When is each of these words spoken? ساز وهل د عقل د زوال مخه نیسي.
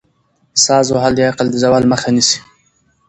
ساز 0.63 0.87
وهل 0.93 1.13
د 1.15 1.19
عقل 1.29 1.47
د 1.51 1.55
زوال 1.63 1.83
مخه 1.91 2.09
نیسي. 2.15 2.37